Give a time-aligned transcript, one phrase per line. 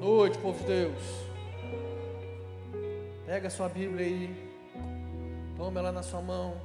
[0.00, 1.02] noite, povo de Deus.
[3.26, 4.34] Pega a sua Bíblia aí,
[5.58, 6.58] toma ela na sua mão.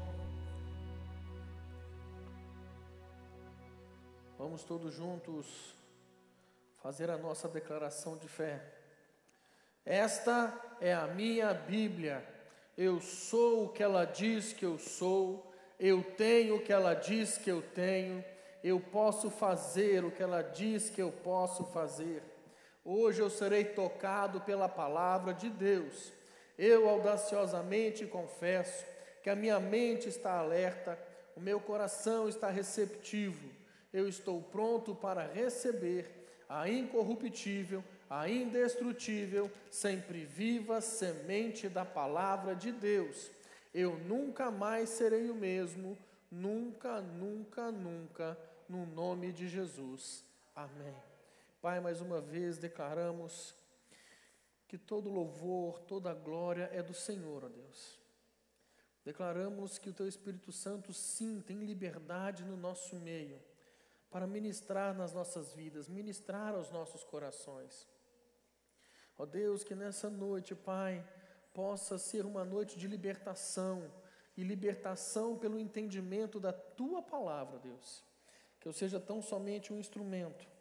[4.39, 5.75] Vamos todos juntos
[6.81, 8.61] fazer a nossa declaração de fé.
[9.85, 12.25] Esta é a minha Bíblia.
[12.77, 17.37] Eu sou o que ela diz que eu sou, eu tenho o que ela diz
[17.37, 18.23] que eu tenho,
[18.63, 22.23] eu posso fazer o que ela diz que eu posso fazer.
[22.87, 26.13] Hoje eu serei tocado pela palavra de Deus.
[26.55, 28.85] Eu audaciosamente confesso
[29.23, 30.95] que a minha mente está alerta,
[31.35, 33.49] o meu coração está receptivo.
[33.91, 42.71] Eu estou pronto para receber a incorruptível, a indestrutível, sempre viva semente da palavra de
[42.71, 43.31] Deus.
[43.73, 45.97] Eu nunca mais serei o mesmo,
[46.29, 48.37] nunca, nunca, nunca,
[48.69, 50.23] no nome de Jesus.
[50.55, 51.14] Amém.
[51.65, 53.55] Pai, mais uma vez declaramos
[54.67, 57.99] que todo louvor, toda glória é do Senhor, ó Deus.
[59.03, 63.41] Declaramos que o Teu Espírito Santo, sim, tem liberdade no nosso meio
[64.11, 67.87] para ministrar nas nossas vidas, ministrar aos nossos corações.
[69.17, 71.03] Ó Deus, que nessa noite, Pai,
[71.51, 73.91] possa ser uma noite de libertação
[74.37, 78.03] e libertação pelo entendimento da Tua palavra, Deus.
[78.59, 80.53] Que eu seja tão somente um instrumento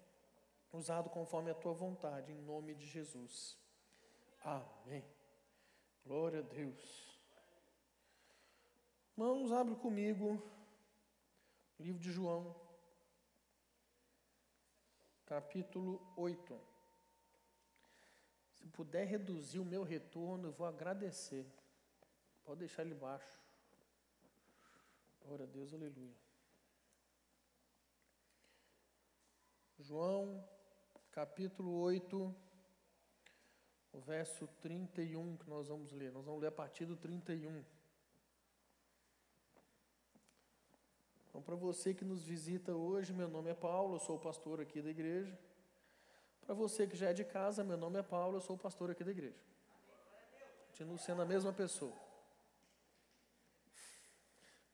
[0.76, 3.56] usado conforme a tua vontade, em nome de Jesus.
[4.42, 5.04] Amém.
[6.04, 7.18] Glória a Deus.
[9.12, 10.42] Irmãos, abre comigo
[11.78, 12.54] o livro de João,
[15.24, 16.60] capítulo 8.
[18.54, 21.46] Se puder reduzir o meu retorno, eu vou agradecer.
[22.44, 23.40] Pode deixar ele baixo.
[25.22, 26.14] Glória a Deus, aleluia.
[29.78, 30.46] João
[31.14, 32.34] capítulo 8,
[33.92, 36.10] o verso 31 que nós vamos ler.
[36.10, 37.64] Nós vamos ler a partir do 31.
[41.28, 44.82] Então, para você que nos visita hoje, meu nome é Paulo, eu sou pastor aqui
[44.82, 45.38] da igreja.
[46.44, 49.04] Para você que já é de casa, meu nome é Paulo, eu sou pastor aqui
[49.04, 49.38] da igreja.
[50.66, 51.96] Continuo sendo a mesma pessoa.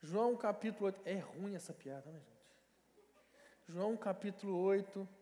[0.01, 1.01] João capítulo 8.
[1.05, 2.41] É ruim essa piada, né, gente?
[3.67, 5.20] João capítulo 8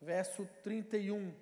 [0.00, 1.34] verso 31.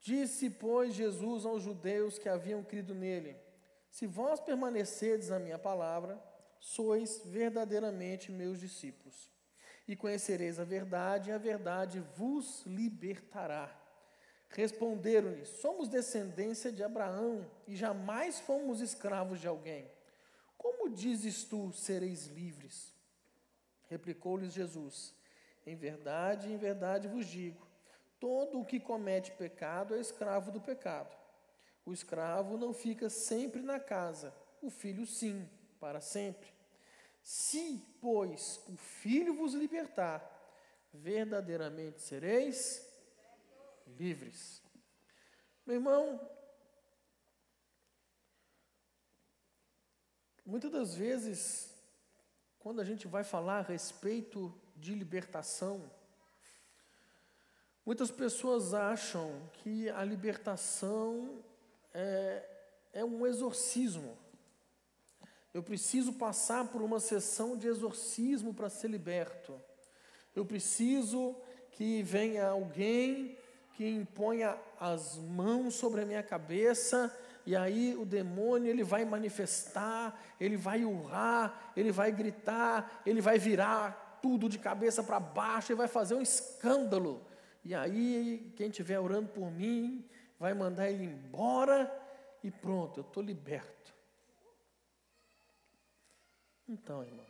[0.00, 3.36] Disse, pois, Jesus aos judeus que haviam crido nele:
[3.90, 6.22] Se vós permanecerdes na minha palavra,
[6.60, 9.30] sois verdadeiramente meus discípulos.
[9.88, 13.68] E conhecereis a verdade, e a verdade vos libertará.
[14.50, 19.90] Responderam-lhe: Somos descendência de Abraão e jamais fomos escravos de alguém.
[20.56, 22.94] Como dizes tu, sereis livres?
[23.88, 25.15] Replicou-lhes Jesus:
[25.66, 27.66] em verdade, em verdade vos digo:
[28.20, 31.14] todo o que comete pecado é escravo do pecado.
[31.84, 34.32] O escravo não fica sempre na casa,
[34.62, 36.48] o filho sim, para sempre.
[37.22, 40.32] Se, pois, o filho vos libertar,
[40.92, 42.86] verdadeiramente sereis
[43.86, 44.62] livres.
[45.64, 46.20] Meu irmão,
[50.44, 51.74] muitas das vezes,
[52.60, 55.90] quando a gente vai falar a respeito de libertação.
[57.84, 61.42] Muitas pessoas acham que a libertação
[61.94, 62.44] é,
[62.92, 64.18] é um exorcismo.
[65.54, 69.58] Eu preciso passar por uma sessão de exorcismo para ser liberto.
[70.34, 71.34] Eu preciso
[71.70, 73.38] que venha alguém
[73.74, 77.14] que imponha as mãos sobre a minha cabeça
[77.46, 83.38] e aí o demônio ele vai manifestar, ele vai urrar, ele vai gritar, ele vai
[83.38, 87.24] virar tudo de cabeça para baixo e vai fazer um escândalo.
[87.64, 90.04] E aí, quem estiver orando por mim,
[90.36, 91.80] vai mandar ele embora
[92.42, 93.94] e pronto, eu estou liberto.
[96.68, 97.24] Então, irmão,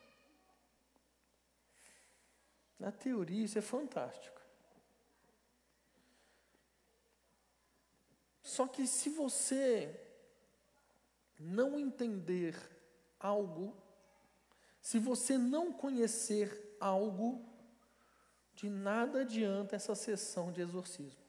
[2.81, 4.41] na teoria isso é fantástico.
[8.43, 10.01] Só que se você
[11.39, 12.57] não entender
[13.21, 13.77] algo,
[14.81, 17.45] se você não conhecer algo,
[18.55, 21.25] de nada adianta essa sessão de exorcismo.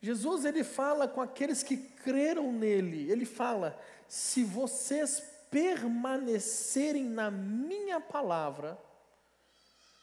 [0.00, 3.10] Jesus ele fala com aqueles que creram nele.
[3.10, 3.78] Ele fala:
[4.08, 8.76] "Se vocês permanecerem na minha palavra,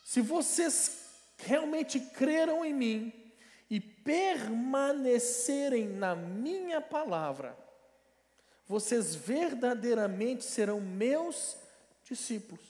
[0.06, 1.06] se vocês
[1.38, 3.34] realmente creram em mim
[3.70, 7.58] e permanecerem na minha palavra,
[8.68, 11.58] vocês verdadeiramente serão meus
[12.10, 12.64] discípulos.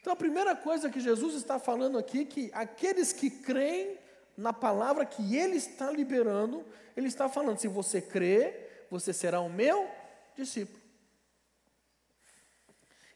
[0.00, 3.98] Então a primeira coisa que Jesus está falando aqui é que aqueles que creem
[4.36, 6.64] na palavra que ele está liberando,
[6.96, 9.88] ele está falando: se você crê, você será o meu
[10.36, 10.78] discípulo.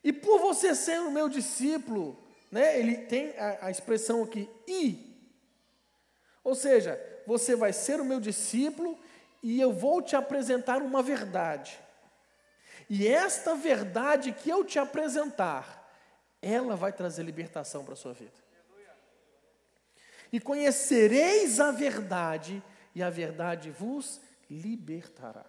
[0.03, 2.19] E por você ser o meu discípulo,
[2.51, 5.13] né, ele tem a, a expressão aqui, e.
[6.43, 8.99] Ou seja, você vai ser o meu discípulo
[9.43, 11.79] e eu vou te apresentar uma verdade.
[12.95, 15.91] E esta verdade que eu te apresentar,
[16.43, 18.37] ela vai trazer libertação para a sua vida.
[20.31, 22.63] E conhecereis a verdade,
[22.95, 25.47] e a verdade vos libertará.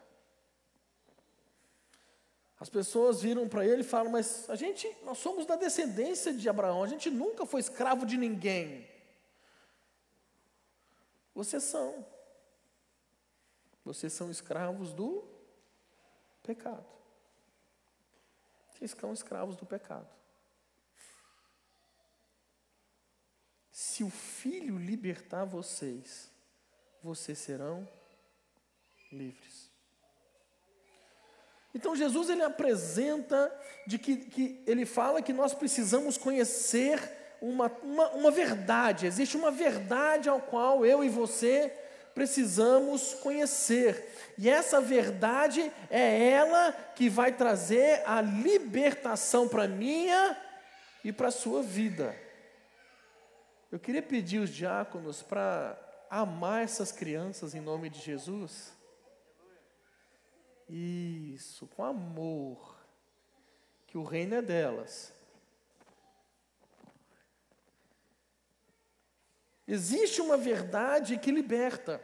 [2.62, 6.48] As pessoas viram para ele e falam: Mas a gente, nós somos da descendência de
[6.48, 8.90] Abraão, a gente nunca foi escravo de ninguém.
[11.36, 12.06] Vocês são.
[13.84, 15.26] Vocês são escravos do
[16.42, 17.03] pecado.
[18.84, 20.10] Vocês são escravos do pecado.
[23.72, 26.30] Se o filho libertar vocês,
[27.02, 27.88] vocês serão
[29.10, 29.72] livres.
[31.74, 33.58] Então Jesus ele apresenta
[33.88, 37.00] de que, que ele fala que nós precisamos conhecer
[37.42, 41.70] uma, uma, uma verdade, existe uma verdade ao qual eu e você
[42.14, 44.34] precisamos conhecer.
[44.38, 50.38] E essa verdade é ela que vai trazer a libertação para a minha
[51.04, 52.16] e para a sua vida.
[53.72, 55.78] Eu queria pedir os diáconos para
[56.10, 58.72] amar essas crianças em nome de Jesus.
[60.70, 62.78] Isso, com amor,
[63.88, 65.12] que o reino é delas.
[69.68, 72.02] Existe uma verdade que liberta.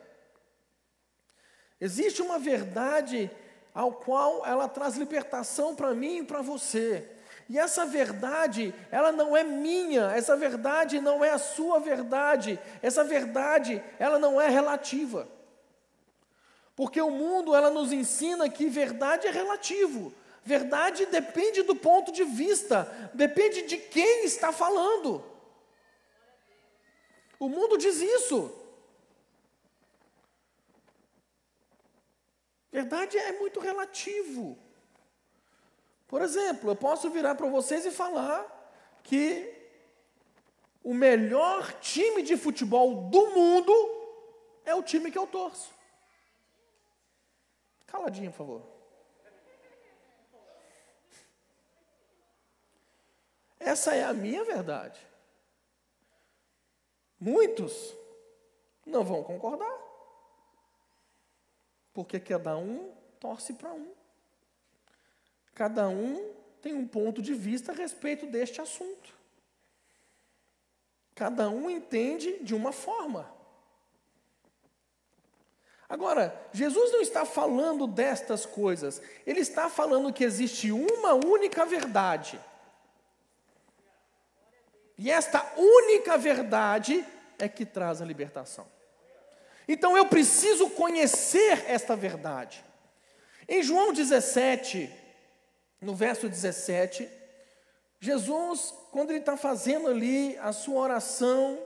[1.80, 3.30] Existe uma verdade
[3.74, 7.10] ao qual ela traz libertação para mim e para você.
[7.48, 13.04] E essa verdade, ela não é minha, essa verdade não é a sua verdade, essa
[13.04, 15.28] verdade, ela não é relativa.
[16.76, 20.14] Porque o mundo, ela nos ensina que verdade é relativo.
[20.44, 25.24] Verdade depende do ponto de vista, depende de quem está falando.
[27.40, 28.54] O mundo diz isso.
[32.72, 34.58] Verdade é muito relativo.
[36.08, 38.46] Por exemplo, eu posso virar para vocês e falar
[39.04, 39.56] que
[40.84, 43.74] o melhor time de futebol do mundo
[44.66, 45.74] é o time que eu torço.
[47.88, 48.62] Caladinho, por favor.
[53.60, 55.09] Essa é a minha verdade.
[57.20, 57.94] Muitos
[58.86, 59.78] não vão concordar.
[61.94, 63.92] Porque cada um torce para um.
[65.54, 69.14] Cada um tem um ponto de vista a respeito deste assunto.
[71.16, 73.30] Cada um entende de uma forma.
[75.90, 82.40] Agora, Jesus não está falando destas coisas, ele está falando que existe uma única verdade.
[85.02, 87.06] E esta única verdade
[87.38, 88.68] é que traz a libertação.
[89.66, 92.62] Então eu preciso conhecer esta verdade.
[93.48, 94.94] Em João 17,
[95.80, 97.10] no verso 17,
[98.02, 101.58] Jesus, quando ele está fazendo ali a sua oração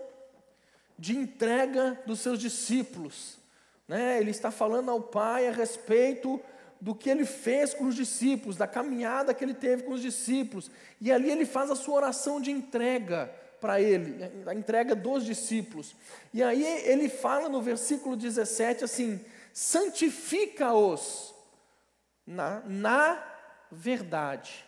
[1.00, 3.40] de entrega dos seus discípulos,
[3.88, 6.40] né, ele está falando ao Pai a respeito
[6.84, 10.70] do que ele fez com os discípulos, da caminhada que ele teve com os discípulos,
[11.00, 15.96] e ali ele faz a sua oração de entrega para ele, a entrega dos discípulos.
[16.34, 19.24] E aí ele fala no versículo 17 assim:
[19.54, 21.34] santifica-os
[22.28, 23.24] na, na
[23.72, 24.66] verdade.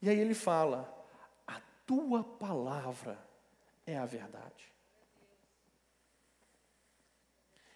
[0.00, 0.90] E aí ele fala:
[1.46, 3.18] a tua palavra
[3.86, 4.72] é a verdade.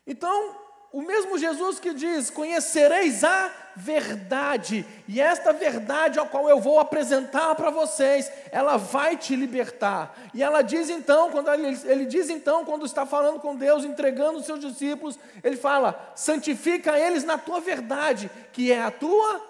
[0.07, 6.61] Então, o mesmo Jesus que diz: Conhecereis a verdade, e esta verdade ao qual eu
[6.61, 10.19] vou apresentar para vocês, ela vai te libertar.
[10.35, 14.41] E ela diz então, quando ele, ele diz então, quando está falando com Deus, entregando
[14.41, 19.41] os seus discípulos, ele fala: santifica eles na tua verdade, que é a tua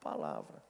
[0.00, 0.62] palavra.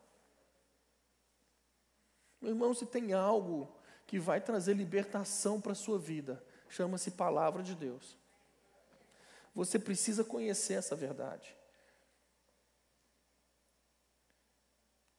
[2.41, 3.73] Meu irmão, se tem algo
[4.09, 8.24] que vai trazer libertação para a sua vida, chama-se palavra de Deus.
[9.54, 11.54] Você precisa conhecer essa verdade.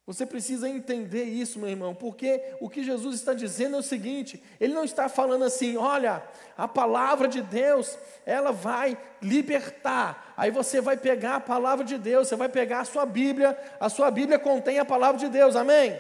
[0.06, 4.44] Você precisa entender isso, meu irmão, porque o que Jesus está dizendo é o seguinte:
[4.60, 6.24] Ele não está falando assim, olha,
[6.56, 10.34] a palavra de Deus, ela vai libertar.
[10.38, 13.90] Aí você vai pegar a palavra de Deus, você vai pegar a sua Bíblia, a
[13.90, 16.00] sua Bíblia contém a palavra de Deus, amém?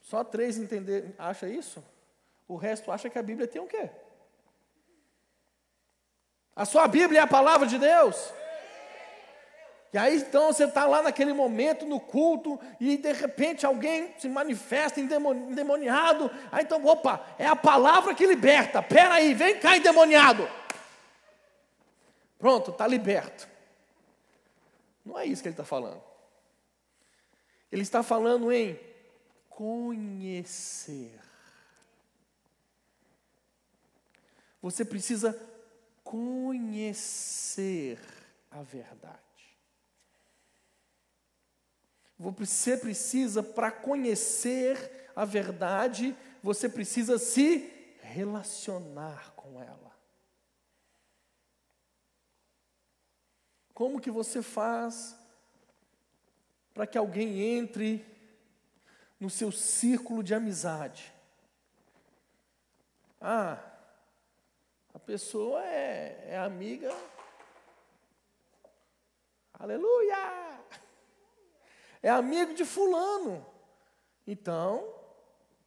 [0.00, 1.82] Só três entender, acha isso?
[2.46, 3.90] O resto acha que a Bíblia tem o quê?
[6.58, 8.32] A sua Bíblia é a palavra de Deus?
[9.92, 14.28] E aí então você está lá naquele momento no culto e de repente alguém se
[14.28, 16.28] manifesta endemoniado.
[16.50, 18.82] Aí então, opa, é a palavra que liberta.
[18.82, 20.50] Pera aí, vem cá endemoniado.
[22.40, 23.48] Pronto, está liberto.
[25.06, 26.02] Não é isso que ele está falando.
[27.70, 28.78] Ele está falando em
[29.48, 31.12] conhecer.
[34.60, 35.40] Você precisa
[36.08, 38.00] conhecer
[38.50, 39.18] a verdade.
[42.18, 49.94] Você precisa, para conhecer a verdade, você precisa se relacionar com ela.
[53.74, 55.14] Como que você faz
[56.72, 58.02] para que alguém entre
[59.20, 61.12] no seu círculo de amizade?
[63.20, 63.77] Ah,
[65.08, 66.94] pessoa é, é amiga.
[69.54, 70.60] Aleluia!
[72.02, 73.44] é amigo de fulano.
[74.26, 74.86] Então,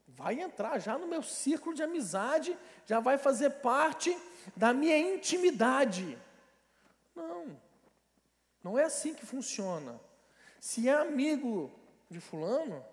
[0.07, 2.55] vai entrar já no meu círculo de amizade,
[2.85, 4.15] já vai fazer parte
[4.55, 6.15] da minha intimidade.
[7.15, 7.59] Não,
[8.63, 9.99] não é assim que funciona.
[10.59, 11.71] Se é amigo
[12.11, 12.85] de fulano,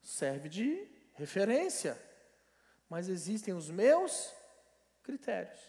[0.00, 2.00] serve de referência.
[2.88, 4.32] Mas existem os meus
[5.04, 5.60] critérios.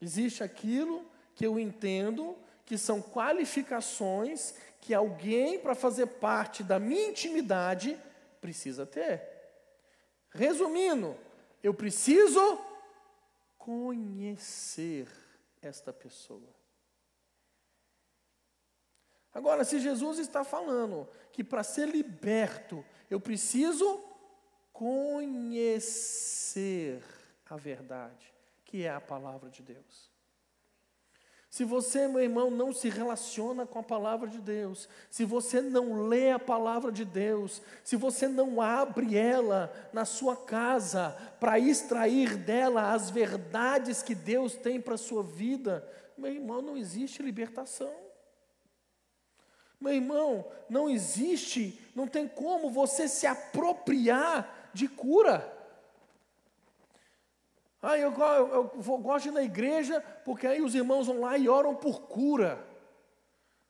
[0.00, 7.08] Existe aquilo que eu entendo que são qualificações que alguém, para fazer parte da minha
[7.08, 7.98] intimidade,
[8.40, 9.22] precisa ter.
[10.30, 11.16] Resumindo,
[11.62, 12.60] eu preciso
[13.56, 15.08] conhecer
[15.60, 16.52] esta pessoa.
[19.32, 24.02] Agora, se Jesus está falando que para ser liberto eu preciso
[24.72, 25.82] conhecer
[27.52, 28.32] a verdade,
[28.64, 30.10] que é a palavra de Deus.
[31.50, 36.06] Se você, meu irmão, não se relaciona com a palavra de Deus, se você não
[36.08, 42.38] lê a palavra de Deus, se você não abre ela na sua casa para extrair
[42.38, 47.94] dela as verdades que Deus tem para a sua vida, meu irmão, não existe libertação.
[49.78, 55.51] Meu irmão, não existe, não tem como você se apropriar de cura.
[57.82, 61.36] Ah, eu, eu, eu, gosto de ir na igreja, porque aí os irmãos vão lá
[61.36, 62.64] e oram por cura.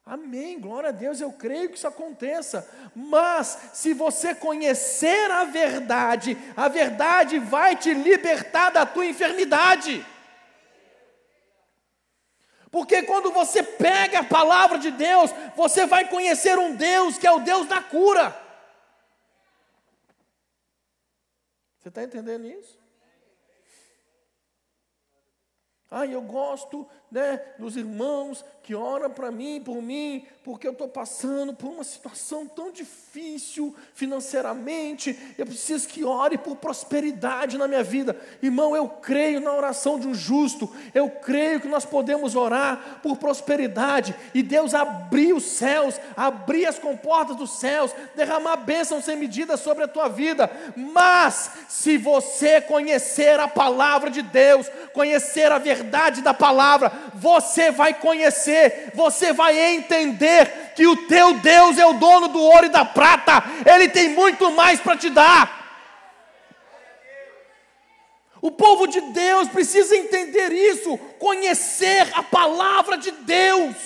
[0.04, 2.68] Amém, glória a Deus, eu creio que isso aconteça.
[2.94, 10.04] Mas, se você conhecer a verdade, a verdade vai te libertar da tua enfermidade.
[12.70, 17.30] Porque quando você pega a palavra de Deus, você vai conhecer um Deus que é
[17.30, 18.36] o Deus da cura.
[21.78, 22.81] Você está entendendo isso?
[25.94, 30.88] Ah, eu gosto né, dos irmãos que oram para mim, por mim, porque eu estou
[30.88, 35.18] passando por uma situação tão difícil financeiramente.
[35.36, 38.16] Eu preciso que ore por prosperidade na minha vida.
[38.40, 40.72] Irmão, eu creio na oração de um justo.
[40.94, 46.78] Eu creio que nós podemos orar por prosperidade e Deus abrir os céus, abrir as
[46.78, 50.48] comportas dos céus, derramar bênção sem medida sobre a tua vida.
[50.76, 57.94] Mas, se você conhecer a palavra de Deus, conhecer a verdade da palavra, você vai
[57.94, 62.84] conhecer, você vai entender que o teu Deus é o dono do ouro e da
[62.84, 65.62] prata, Ele tem muito mais para te dar.
[68.40, 73.76] O povo de Deus precisa entender isso, conhecer a palavra de Deus,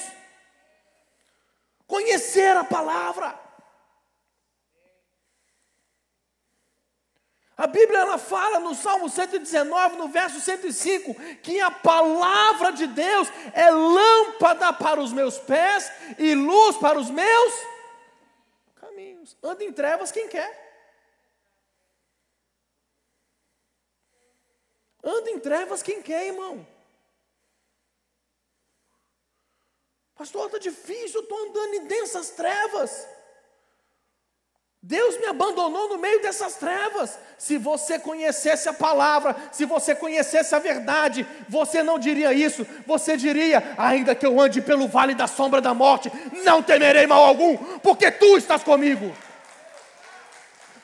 [1.86, 3.45] conhecer a palavra.
[7.56, 13.28] A Bíblia ela fala no Salmo 119, no verso 105, que a palavra de Deus
[13.54, 17.54] é lâmpada para os meus pés e luz para os meus
[18.74, 19.34] caminhos.
[19.42, 20.66] Anda em trevas quem quer.
[25.02, 26.66] Anda em trevas quem quer, irmão.
[30.14, 33.15] Pastor, está difícil, eu estou andando em densas trevas.
[34.82, 37.18] Deus me abandonou no meio dessas trevas.
[37.36, 42.66] Se você conhecesse a palavra, se você conhecesse a verdade, você não diria isso.
[42.86, 46.12] Você diria: ainda que eu ande pelo vale da sombra da morte,
[46.44, 49.12] não temerei mal algum, porque tu estás comigo.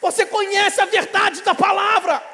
[0.00, 2.31] Você conhece a verdade da palavra.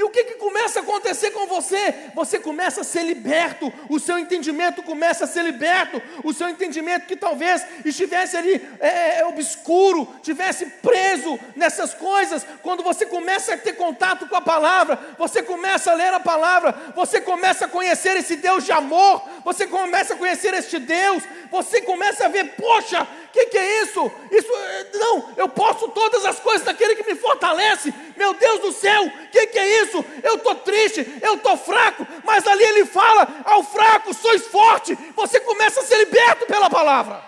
[0.00, 1.94] E o que, que começa a acontecer com você?
[2.14, 7.04] Você começa a ser liberto, o seu entendimento começa a ser liberto, o seu entendimento
[7.04, 13.58] que talvez estivesse ali é, é obscuro, tivesse preso nessas coisas, quando você começa a
[13.58, 18.16] ter contato com a palavra, você começa a ler a palavra, você começa a conhecer
[18.16, 23.06] esse Deus de amor, você começa a conhecer este Deus, você começa a ver, poxa,
[23.32, 24.10] que, que, é isso?
[24.30, 24.52] Isso
[24.94, 27.92] não, eu posso todas as coisas daquele que me fortalece.
[28.16, 30.04] Meu Deus do céu, o que, que, é isso?
[30.22, 34.94] Eu estou triste, eu estou fraco, mas ali ele fala: ao fraco sois forte.
[35.14, 37.24] Você começa a ser liberto pela palavra.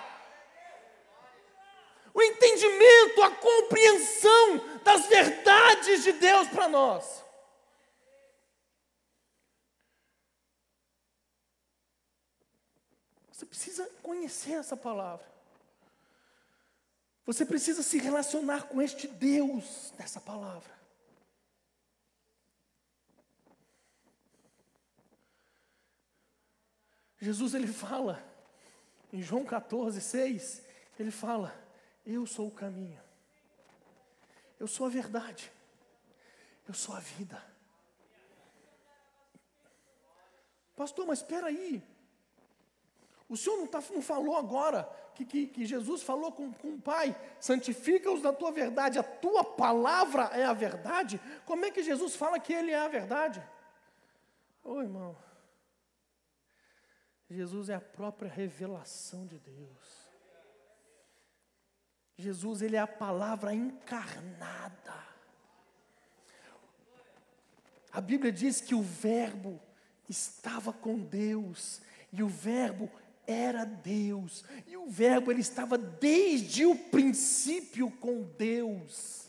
[2.14, 7.22] O entendimento, a compreensão das verdades de Deus para nós.
[13.30, 15.31] Você precisa conhecer essa palavra.
[17.24, 20.82] Você precisa se relacionar com este Deus dessa palavra.
[27.20, 28.20] Jesus ele fala
[29.12, 30.62] em João 14, 6,
[30.98, 31.54] ele fala:
[32.04, 33.00] Eu sou o caminho,
[34.58, 35.52] eu sou a verdade,
[36.66, 37.40] eu sou a vida.
[40.74, 41.80] Pastor, mas espera aí,
[43.32, 44.84] o Senhor não, tá, não falou agora
[45.14, 49.42] que, que, que, Jesus falou com, com o Pai: santifica-os na tua verdade, a tua
[49.42, 51.18] palavra é a verdade.
[51.46, 53.42] Como é que Jesus fala que Ele é a verdade?
[54.62, 55.16] Ô oh, irmão,
[57.30, 60.02] Jesus é a própria revelação de Deus.
[62.18, 65.06] Jesus, Ele é a palavra encarnada.
[67.90, 69.58] A Bíblia diz que o Verbo
[70.06, 71.80] estava com Deus
[72.12, 72.90] e o Verbo
[73.26, 79.22] era Deus, e o Verbo ele estava desde o princípio com Deus.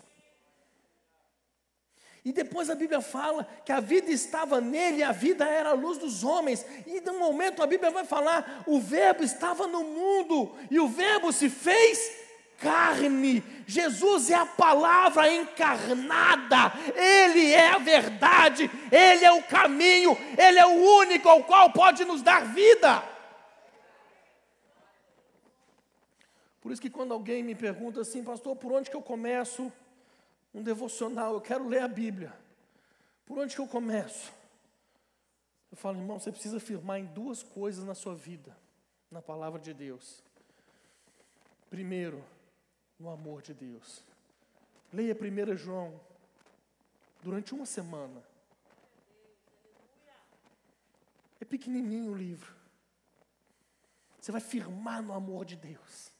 [2.25, 5.73] E depois a Bíblia fala que a vida estava nele, e a vida era a
[5.73, 6.65] luz dos homens.
[6.87, 10.87] E de um momento a Bíblia vai falar: o Verbo estava no mundo, e o
[10.87, 12.23] Verbo se fez
[12.59, 13.43] carne.
[13.67, 20.65] Jesus é a palavra encarnada, Ele é a verdade, Ele é o caminho, Ele é
[20.65, 23.12] o único ao qual pode nos dar vida.
[26.63, 29.69] Por isso que quando alguém me pergunta assim, pastor, por onde que eu começo
[30.53, 31.33] um devocional?
[31.33, 32.33] Eu quero ler a Bíblia.
[33.25, 34.31] Por onde que eu começo?
[35.69, 38.55] Eu falo, irmão, você precisa afirmar em duas coisas na sua vida,
[39.11, 40.23] na palavra de Deus.
[41.69, 42.23] Primeiro,
[42.97, 44.01] no amor de Deus.
[44.93, 45.99] Leia 1 João
[47.21, 48.23] durante uma semana.
[51.41, 52.55] É pequenininho o livro.
[54.21, 56.12] Você vai firmar no amor de Deus.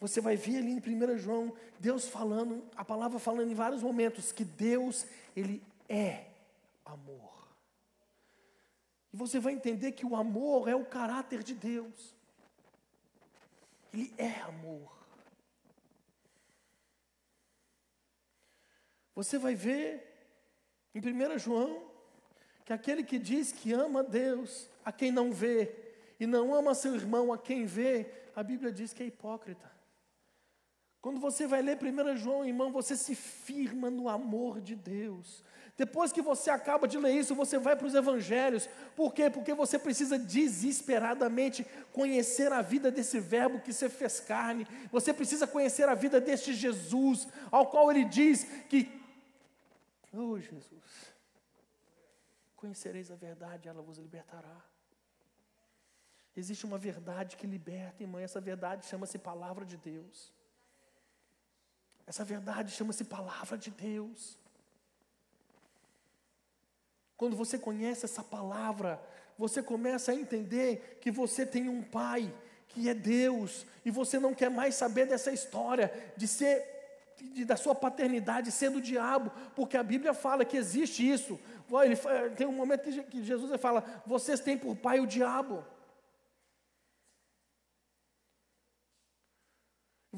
[0.00, 4.32] Você vai ver ali em 1 João, Deus falando, a palavra falando em vários momentos,
[4.32, 6.24] que Deus, Ele é
[6.86, 7.30] amor.
[9.12, 12.14] E você vai entender que o amor é o caráter de Deus.
[13.92, 14.90] Ele é amor.
[19.14, 20.06] Você vai ver
[20.94, 21.90] em 1 João
[22.64, 25.74] que aquele que diz que ama Deus a quem não vê
[26.18, 29.79] e não ama seu irmão a quem vê, a Bíblia diz que é hipócrita.
[31.00, 35.42] Quando você vai ler 1 João, irmão, você se firma no amor de Deus.
[35.76, 38.68] Depois que você acaba de ler isso, você vai para os evangelhos.
[38.94, 39.30] Por quê?
[39.30, 44.66] Porque você precisa desesperadamente conhecer a vida desse verbo que se fez carne.
[44.92, 49.00] Você precisa conhecer a vida deste Jesus, ao qual ele diz que
[50.12, 51.14] Oh, Jesus.
[52.56, 54.60] Conhecereis a verdade, ela vos libertará.
[56.36, 60.32] Existe uma verdade que liberta, irmã, essa verdade chama-se palavra de Deus.
[62.10, 64.36] Essa verdade chama-se palavra de Deus.
[67.16, 69.00] Quando você conhece essa palavra,
[69.38, 72.34] você começa a entender que você tem um pai
[72.66, 77.56] que é Deus, e você não quer mais saber dessa história de ser de, da
[77.56, 81.38] sua paternidade sendo o diabo, porque a Bíblia fala que existe isso.
[81.84, 81.94] Ele,
[82.34, 85.64] tem um momento que Jesus fala: vocês têm por pai o diabo.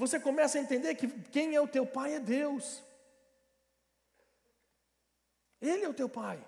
[0.02, 2.82] Você começa a entender que quem é o teu pai é Deus.
[5.60, 6.44] Ele é o teu pai.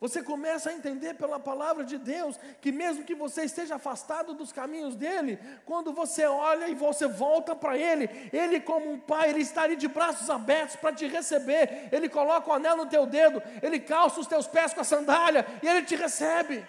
[0.00, 4.50] Você começa a entender pela palavra de Deus que, mesmo que você esteja afastado dos
[4.50, 9.42] caminhos dele, quando você olha e você volta para ele, ele, como um pai, ele
[9.42, 11.90] está ali de braços abertos para te receber.
[11.92, 15.46] Ele coloca o anel no teu dedo, ele calça os teus pés com a sandália
[15.62, 16.66] e ele te recebe.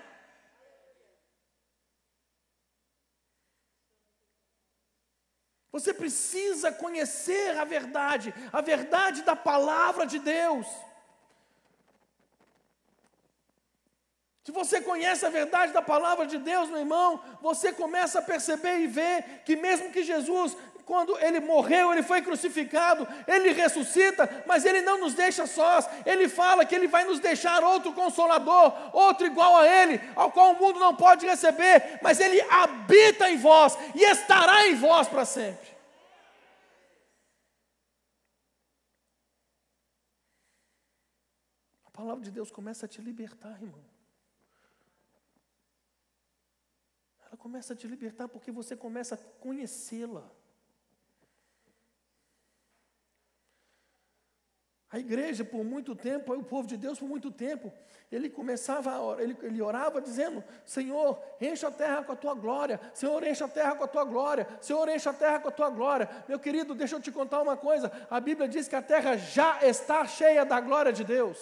[5.72, 10.68] Você precisa conhecer a verdade, a verdade da palavra de Deus.
[14.44, 18.80] Se você conhece a verdade da palavra de Deus, meu irmão, você começa a perceber
[18.80, 20.58] e ver que mesmo que Jesus,
[20.92, 25.88] quando ele morreu, ele foi crucificado, ele ressuscita, mas ele não nos deixa sós.
[26.06, 30.52] Ele fala que ele vai nos deixar outro consolador, outro igual a ele, ao qual
[30.52, 35.24] o mundo não pode receber, mas ele habita em vós e estará em vós para
[35.24, 35.70] sempre.
[41.86, 43.92] A palavra de Deus começa a te libertar, irmão.
[47.38, 50.30] começa a te libertar porque você começa a conhecê-la.
[54.92, 57.72] A igreja, por muito tempo, o povo de Deus, por muito tempo,
[58.12, 62.78] ele começava, a ele, ele orava dizendo: Senhor, enche a terra com a tua glória,
[62.94, 65.70] Senhor, enche a terra com a tua glória, Senhor, enche a terra com a tua
[65.70, 66.10] glória.
[66.28, 69.66] Meu querido, deixa eu te contar uma coisa: a Bíblia diz que a terra já
[69.66, 71.40] está cheia da glória de Deus.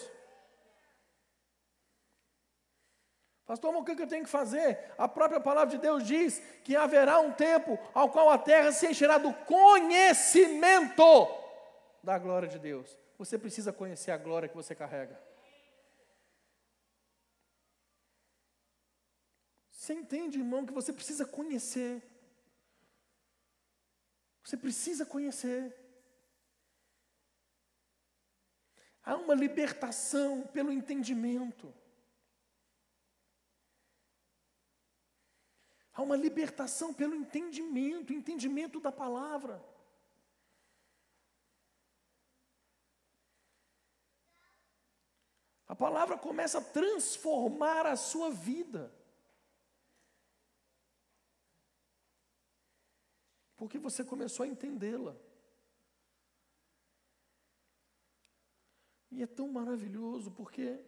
[3.47, 4.93] Pastor, mas o que eu tenho que fazer?
[4.95, 8.85] A própria palavra de Deus diz que haverá um tempo ao qual a terra se
[8.85, 11.27] encherá do conhecimento
[12.03, 13.08] da glória de Deus.
[13.19, 15.21] Você precisa conhecer a glória que você carrega.
[19.69, 22.01] Você entende, irmão, que você precisa conhecer.
[24.41, 25.75] Você precisa conhecer.
[29.03, 31.73] Há uma libertação pelo entendimento.
[35.91, 39.61] Há uma libertação pelo entendimento, entendimento da palavra.
[45.69, 48.91] A palavra começa a transformar a sua vida.
[53.55, 55.15] Porque você começou a entendê-la.
[59.11, 60.79] E é tão maravilhoso porque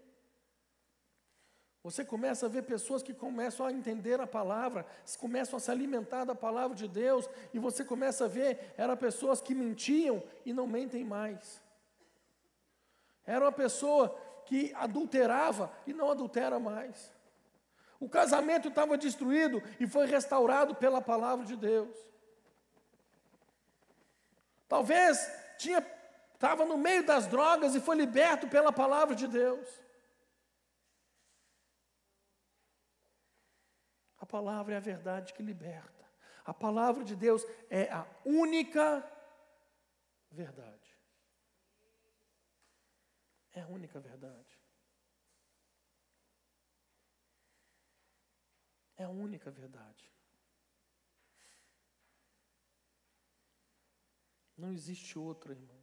[1.84, 4.86] você começa a ver pessoas que começam a entender a palavra,
[5.20, 9.42] começam a se alimentar da palavra de Deus, e você começa a ver, eram pessoas
[9.42, 11.62] que mentiam e não mentem mais.
[13.26, 14.16] Era uma pessoa
[14.52, 17.10] que adulterava e não adultera mais.
[18.02, 21.96] O casamento estava destruído e foi restaurado pela palavra de Deus.
[24.68, 25.18] Talvez
[25.58, 25.80] tinha
[26.34, 29.82] estava no meio das drogas e foi liberto pela palavra de Deus.
[34.32, 36.06] palavra é a verdade que liberta.
[36.46, 39.06] A palavra de Deus é a única
[40.32, 40.81] verdade.
[43.54, 44.60] É a única verdade.
[48.98, 50.12] É a única verdade.
[54.58, 55.82] Não existe outra, irmão.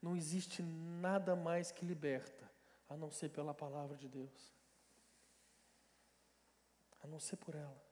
[0.00, 2.48] Não existe nada mais que liberta,
[2.88, 4.58] a não ser pela palavra de Deus
[7.00, 7.86] a não ser por ela.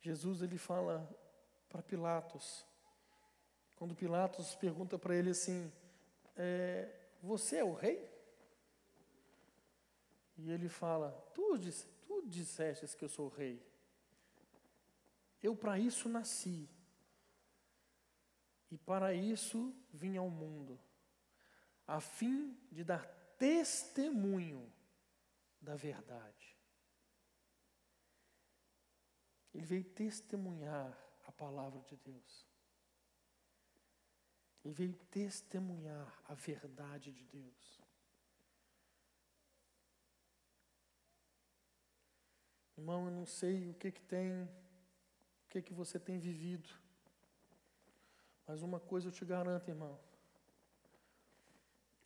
[0.00, 1.08] Jesus ele fala
[1.68, 2.66] para Pilatos,
[3.80, 5.72] quando Pilatos pergunta para ele assim:
[6.36, 6.86] é,
[7.22, 8.12] Você é o rei?
[10.36, 13.66] E ele fala: Tu, disse, tu disseste que eu sou rei.
[15.42, 16.68] Eu para isso nasci.
[18.70, 20.78] E para isso vim ao mundo,
[21.86, 23.06] a fim de dar
[23.38, 24.70] testemunho
[25.58, 26.54] da verdade.
[29.54, 32.49] Ele veio testemunhar a palavra de Deus.
[34.64, 37.80] Ele veio testemunhar a verdade de Deus.
[42.76, 46.68] Irmão, eu não sei o que que tem, o que que você tem vivido.
[48.46, 49.98] Mas uma coisa eu te garanto, irmão.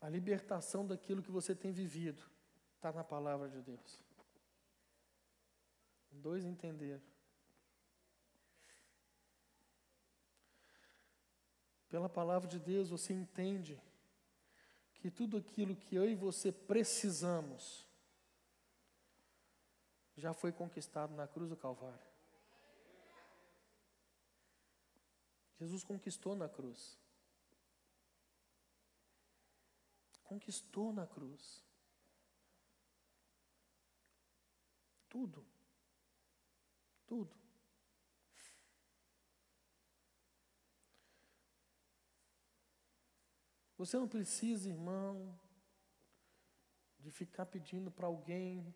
[0.00, 2.22] A libertação daquilo que você tem vivido
[2.76, 4.04] está na palavra de Deus.
[6.10, 7.13] Dois entenderam.
[11.94, 13.80] Pela palavra de Deus você entende
[14.94, 17.86] que tudo aquilo que eu e você precisamos
[20.16, 22.04] já foi conquistado na cruz do Calvário.
[25.60, 26.98] Jesus conquistou na cruz.
[30.24, 31.62] conquistou na cruz.
[35.08, 35.46] Tudo.
[37.06, 37.43] Tudo.
[43.84, 45.38] Você não precisa, irmão,
[46.98, 48.74] de ficar pedindo para alguém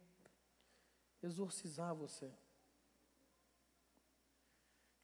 [1.23, 2.31] exorcizar você.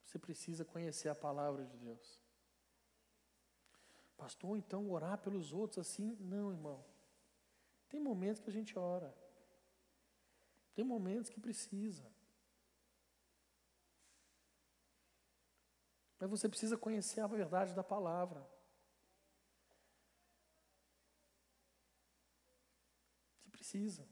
[0.03, 2.23] Você precisa conhecer a palavra de Deus.
[4.15, 6.15] Pastor, então orar pelos outros assim?
[6.21, 6.85] Não, irmão.
[7.89, 9.17] Tem momentos que a gente ora.
[10.75, 12.07] Tem momentos que precisa.
[16.19, 18.47] Mas você precisa conhecer a verdade da palavra.
[23.54, 24.07] Você precisa.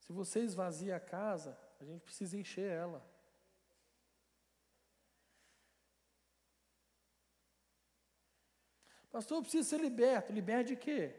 [0.00, 3.02] Se você esvazia a casa, a gente precisa encher ela.
[9.10, 10.32] Pastor, eu preciso ser liberto.
[10.32, 11.18] Liberto de quê?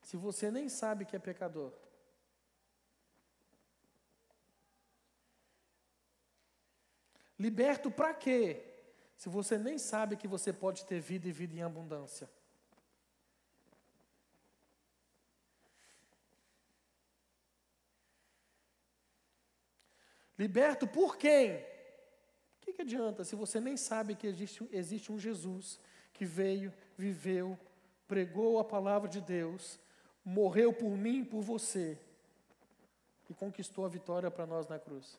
[0.00, 1.74] Se você nem sabe que é pecador.
[7.38, 8.69] Liberto para quê?
[9.20, 12.26] Se você nem sabe que você pode ter vida e vida em abundância.
[20.38, 21.56] Liberto por quem?
[21.56, 21.60] O
[22.62, 25.78] que, que adianta se você nem sabe que existe, existe um Jesus
[26.14, 27.58] que veio, viveu,
[28.08, 29.78] pregou a palavra de Deus,
[30.24, 31.98] morreu por mim e por você
[33.28, 35.18] e conquistou a vitória para nós na cruz?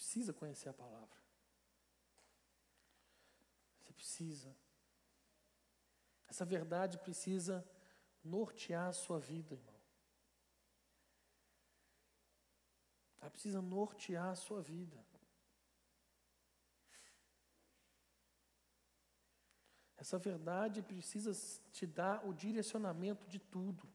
[0.00, 1.20] Precisa conhecer a palavra.
[3.76, 4.56] Você precisa.
[6.26, 7.62] Essa verdade precisa
[8.24, 9.74] nortear a sua vida, irmão.
[13.20, 15.04] Ela precisa nortear a sua vida.
[19.98, 21.32] Essa verdade precisa
[21.70, 23.86] te dar o direcionamento de tudo.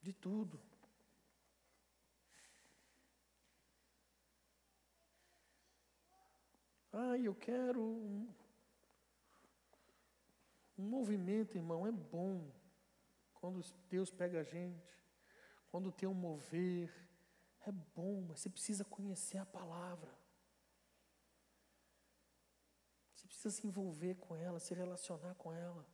[0.00, 0.65] De tudo.
[6.98, 8.26] Ah, eu quero um,
[10.78, 12.50] um movimento, irmão, é bom.
[13.34, 14.96] Quando Deus pega a gente,
[15.70, 16.90] quando tem um mover,
[17.66, 20.10] é bom, mas você precisa conhecer a palavra.
[23.14, 25.86] Você precisa se envolver com ela, se relacionar com ela.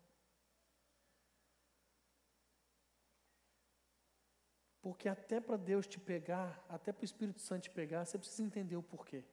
[4.80, 8.44] Porque até para Deus te pegar, até para o Espírito Santo te pegar, você precisa
[8.44, 9.24] entender o porquê.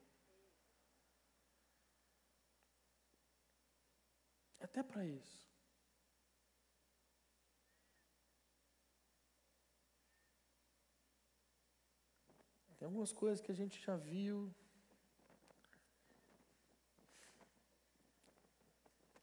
[4.69, 5.39] Até para isso.
[12.77, 14.53] Tem algumas coisas que a gente já viu.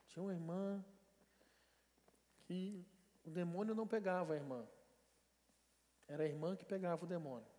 [0.09, 0.85] Tinha uma irmã
[2.43, 2.85] que
[3.25, 4.67] o demônio não pegava a irmã.
[6.09, 7.56] Era a irmã que pegava o demônio.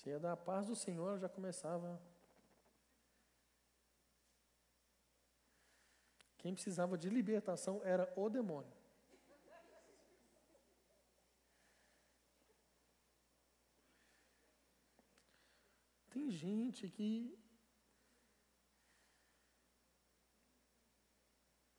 [0.00, 2.00] Se ia dar a paz do Senhor, já começava.
[6.38, 8.72] Quem precisava de libertação era o demônio.
[16.08, 17.38] Tem gente que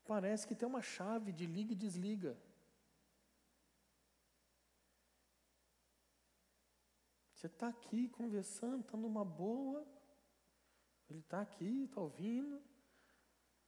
[0.06, 2.38] parece que tem uma chave de liga e desliga.
[7.42, 9.84] Você está aqui conversando, está numa boa,
[11.10, 12.62] ele está aqui, está ouvindo,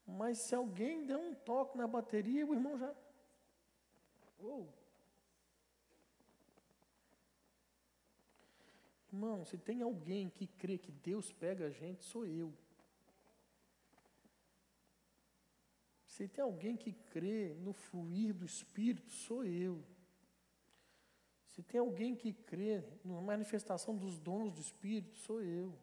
[0.06, 2.96] mas se alguém der um toque na bateria, o irmão já.
[4.40, 4.72] Uou!
[9.12, 12.54] Irmão, se tem alguém que crê que Deus pega a gente, sou eu.
[16.06, 19.84] Se tem alguém que crê no fluir do Espírito, sou eu.
[21.54, 25.78] Se tem alguém que crê na manifestação dos dons do Espírito, sou eu.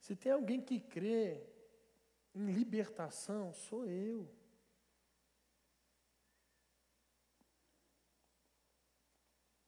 [0.00, 1.46] Se tem alguém que crê
[2.34, 4.26] em libertação, sou eu.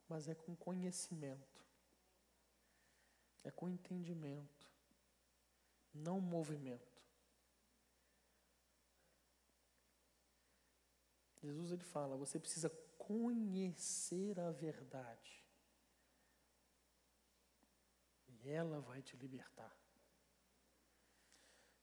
[0.09, 1.63] Mas é com conhecimento,
[3.45, 4.67] é com entendimento,
[5.93, 7.03] não movimento.
[11.43, 12.71] Jesus ele fala: você precisa
[13.09, 15.43] conhecer a verdade.
[18.29, 19.75] E ela vai te libertar.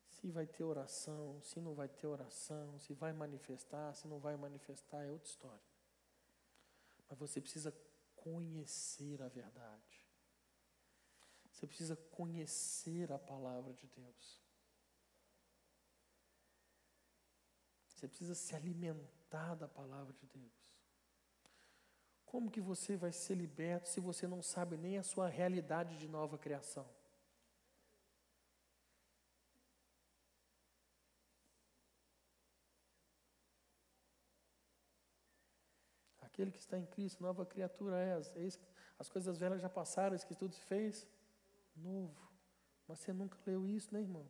[0.08, 4.38] Se vai ter oração, se não vai ter oração, se vai manifestar, se não vai
[4.38, 5.66] manifestar, é outra história.
[7.10, 7.76] Mas você precisa
[8.16, 10.06] conhecer a verdade.
[11.52, 14.44] Você precisa conhecer a palavra de Deus.
[17.88, 20.65] Você precisa se alimentar da palavra de Deus.
[22.36, 26.06] Como que você vai ser liberto se você não sabe nem a sua realidade de
[26.06, 26.86] nova criação?
[36.20, 38.18] Aquele que está em Cristo, nova criatura é.
[39.00, 41.08] As coisas velhas já passaram, isso que tudo se fez
[41.74, 42.22] novo.
[42.86, 44.30] Mas você nunca leu isso, né, irmão?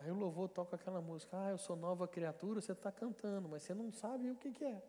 [0.00, 3.62] Aí o louvor toca aquela música, ah, eu sou nova criatura, você está cantando, mas
[3.62, 4.82] você não sabe o que, que é.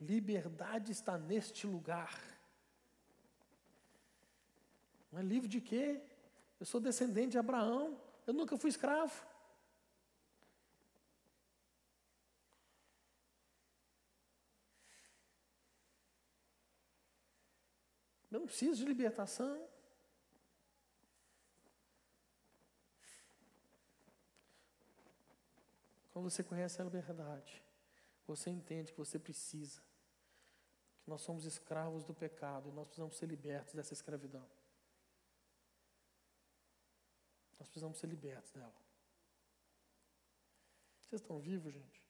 [0.00, 2.20] Liberdade está neste lugar.
[5.12, 6.02] Mas livre de quê?
[6.58, 7.96] Eu sou descendente de Abraão,
[8.26, 9.24] eu nunca fui escravo.
[18.32, 19.68] Eu não preciso de libertação.
[26.12, 27.62] Quando você conhece a liberdade,
[28.26, 29.82] você entende que você precisa,
[31.02, 34.48] que nós somos escravos do pecado e nós precisamos ser libertos dessa escravidão.
[37.58, 38.74] Nós precisamos ser libertos dela.
[41.00, 42.01] Vocês estão vivos, gente?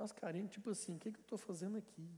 [0.00, 2.08] Umas carinhas tipo assim, o que, que eu estou fazendo aqui?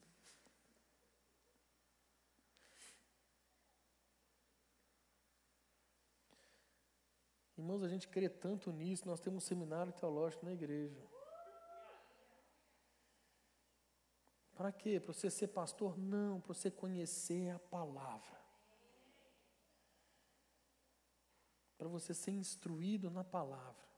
[7.59, 11.05] Irmãos, a gente crê tanto nisso, nós temos um seminário teológico na igreja.
[14.55, 15.01] Para quê?
[15.01, 15.99] Para você ser pastor?
[15.99, 18.41] Não, para você conhecer a palavra.
[21.77, 23.92] Para você ser instruído na palavra.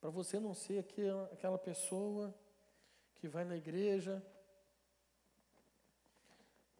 [0.00, 0.84] Para você não ser
[1.32, 2.34] aquela pessoa
[3.16, 4.24] que vai na igreja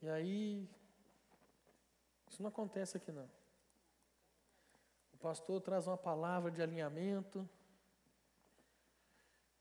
[0.02, 0.68] e aí.
[2.28, 3.28] Isso não acontece aqui não.
[5.12, 7.48] O pastor traz uma palavra de alinhamento.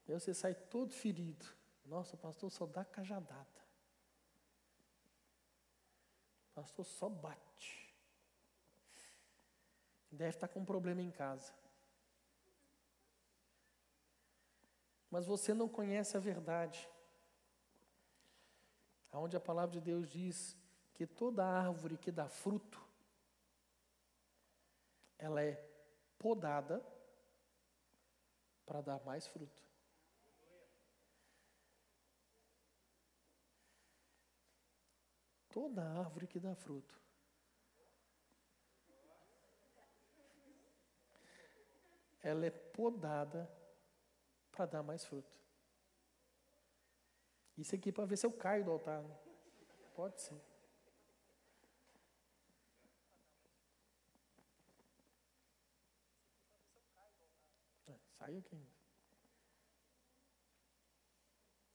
[0.07, 1.45] E aí você sai todo ferido.
[1.85, 3.59] Nossa, o pastor só dá cajadada.
[6.51, 7.93] O pastor só bate.
[10.11, 11.53] Deve estar com um problema em casa.
[15.09, 16.87] Mas você não conhece a verdade.
[19.11, 20.55] Onde a palavra de Deus diz
[20.93, 22.79] que toda árvore que dá fruto,
[25.17, 25.55] ela é
[26.17, 26.85] podada
[28.65, 29.63] para dar mais fruto.
[35.49, 36.99] Toda árvore que dá fruto.
[42.21, 43.58] Ela é podada
[44.59, 45.33] para dar mais fruto.
[47.57, 49.01] Isso aqui para ver se eu caio do altar.
[49.01, 49.17] Né?
[49.95, 50.35] Pode ser.
[57.87, 58.61] É, sai aqui.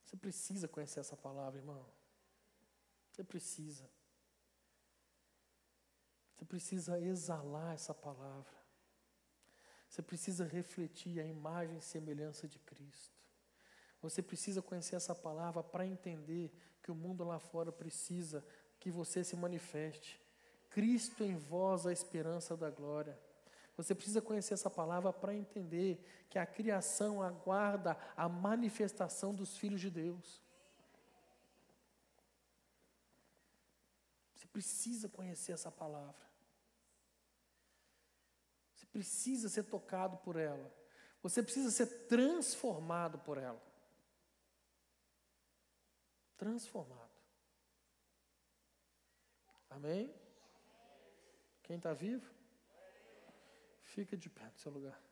[0.05, 1.91] Você precisa conhecer essa palavra, irmão.
[3.11, 3.91] Você precisa.
[6.35, 8.54] Você precisa exalar essa palavra.
[9.95, 13.15] Você precisa refletir a imagem e semelhança de Cristo.
[14.03, 16.53] Você precisa conhecer essa palavra para entender
[16.83, 18.45] que o mundo lá fora precisa
[18.81, 20.21] que você se manifeste.
[20.69, 23.17] Cristo em vós a esperança da glória.
[23.77, 29.81] Você precisa conhecer essa palavra para entender que a criação aguarda a manifestação dos filhos
[29.81, 30.43] de Deus.
[34.35, 36.34] Você precisa conhecer essa palavra.
[38.95, 40.73] Precisa ser tocado por ela.
[41.21, 43.61] Você precisa ser transformado por ela.
[46.37, 47.11] Transformado.
[49.69, 50.15] Amém?
[51.65, 52.33] Quem está vivo?
[53.83, 55.03] Fica de pé no seu lugar.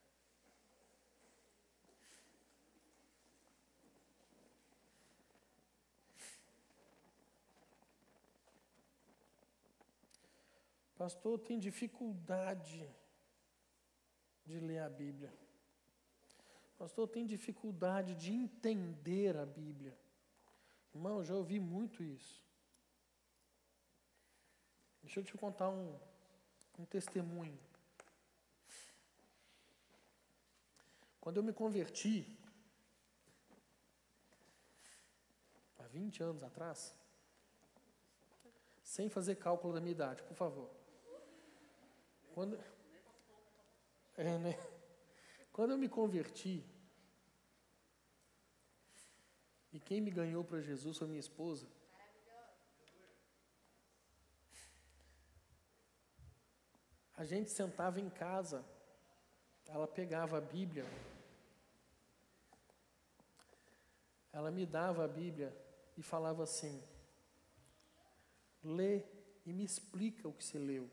[10.96, 12.88] Pastor, tem dificuldade
[14.44, 15.32] de ler a Bíblia.
[16.78, 19.96] Pastor, tem dificuldade de entender a Bíblia.
[20.94, 22.42] Irmão, eu já ouvi muito isso.
[25.02, 25.98] Deixa eu te contar um,
[26.78, 27.58] um testemunho.
[31.20, 32.36] Quando eu me converti,
[35.78, 36.98] há 20 anos atrás,
[38.82, 40.68] Sem fazer cálculo da minha idade, por favor.
[42.34, 42.58] Quando,
[44.16, 44.58] é, né?
[45.52, 46.64] Quando eu me converti,
[49.72, 51.66] e quem me ganhou para Jesus foi minha esposa.
[57.14, 58.64] A gente sentava em casa,
[59.66, 60.84] ela pegava a Bíblia,
[64.32, 65.56] ela me dava a Bíblia
[65.96, 66.82] e falava assim:
[68.62, 69.04] lê
[69.46, 70.90] e me explica o que você leu.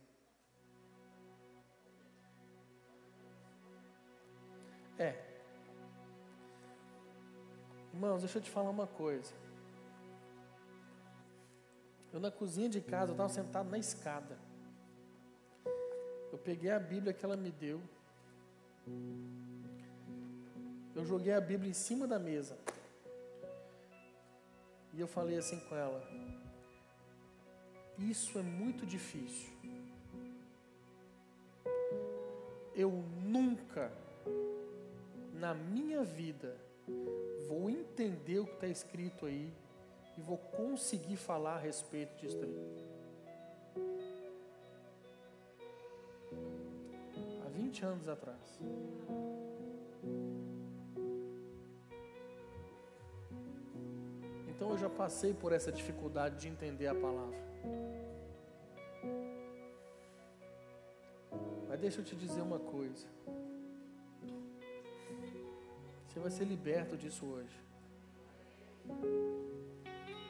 [5.00, 5.16] É.
[7.94, 9.34] Irmãos, deixa eu te falar uma coisa.
[12.12, 14.38] Eu na cozinha de casa, eu estava sentado na escada.
[16.34, 17.82] Eu peguei a Bíblia que ela me deu.
[20.94, 22.58] Eu joguei a Bíblia em cima da mesa.
[24.94, 26.04] E eu falei assim com ela:
[27.98, 29.50] Isso é muito difícil.
[32.76, 33.92] Eu nunca
[35.40, 36.54] na minha vida,
[37.48, 39.54] vou entender o que está escrito aí
[40.18, 42.90] e vou conseguir falar a respeito disso aí.
[47.46, 48.60] Há 20 anos atrás.
[54.50, 57.40] Então eu já passei por essa dificuldade de entender a palavra.
[61.70, 63.08] Mas deixa eu te dizer uma coisa.
[66.20, 67.58] Você vai ser liberto disso hoje.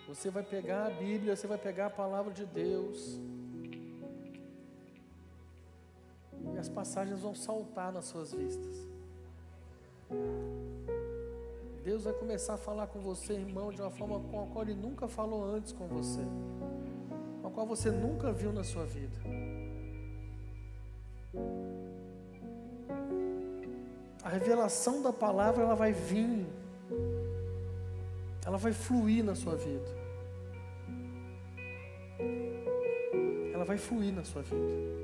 [0.08, 3.20] Você vai pegar a Bíblia, você vai pegar a palavra de Deus.
[6.54, 8.88] E as passagens vão saltar nas suas vistas.
[11.84, 14.76] Deus vai começar a falar com você, irmão, de uma forma com a qual Ele
[14.76, 16.22] nunca falou antes com você,
[17.42, 19.18] com a qual você nunca viu na sua vida.
[24.30, 26.46] A revelação da palavra ela vai vir,
[28.46, 29.90] ela vai fluir na sua vida.
[33.52, 35.00] Ela vai fluir na sua vida.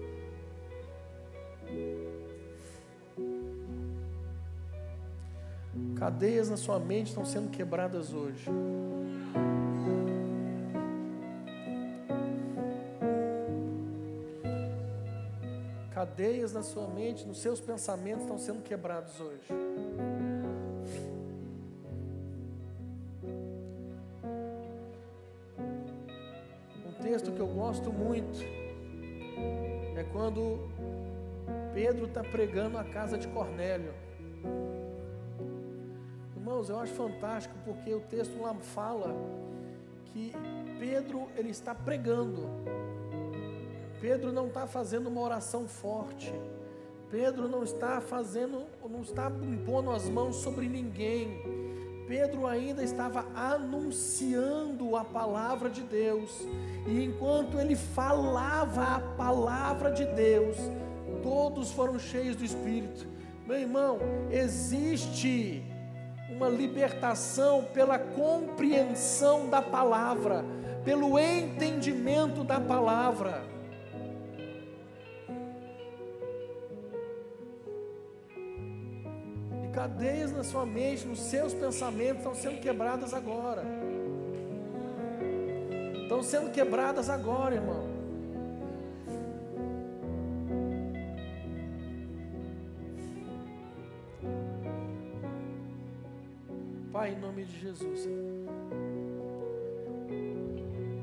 [5.97, 8.47] Cadeias na sua mente estão sendo quebradas hoje.
[16.15, 19.43] Cadeias na sua mente, nos seus pensamentos estão sendo quebrados hoje.
[26.87, 28.39] Um texto que eu gosto muito
[29.97, 30.69] é quando
[31.73, 33.93] Pedro está pregando a casa de Cornélio.
[36.37, 39.13] Irmãos, eu acho fantástico porque o texto lá fala
[40.05, 40.31] que
[40.79, 42.47] Pedro ele está pregando
[44.05, 46.31] Pedro não está fazendo uma oração forte.
[47.09, 51.41] Pedro não está fazendo, não está impondo as mãos sobre ninguém.
[52.07, 56.47] Pedro ainda estava anunciando a palavra de Deus.
[56.85, 60.55] E enquanto ele falava a palavra de Deus,
[61.23, 63.07] todos foram cheios do Espírito.
[63.47, 63.97] Meu irmão,
[64.29, 65.63] existe
[66.29, 70.45] uma libertação pela compreensão da palavra,
[70.83, 73.54] pelo entendimento da palavra.
[79.95, 83.63] Cadeias na sua mente, nos seus pensamentos estão sendo quebradas agora.
[86.03, 87.95] Estão sendo quebradas agora, irmão.
[96.91, 98.07] Pai, em nome de Jesus,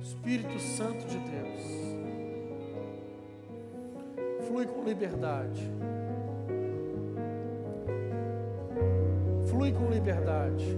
[0.03, 1.63] Espírito Santo de Deus,
[4.47, 5.71] flui com liberdade.
[9.63, 10.77] Flui com liberdade.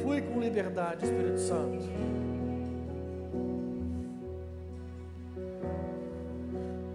[0.00, 1.84] Flui com liberdade, Espírito Santo.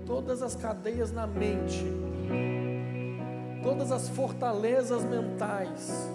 [0.05, 1.83] Todas as cadeias na mente,
[3.61, 6.09] todas as fortalezas mentais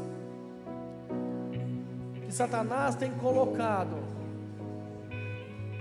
[2.24, 3.98] que Satanás tem colocado,